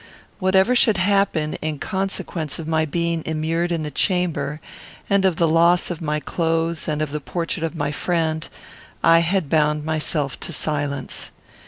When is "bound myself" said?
9.47-10.39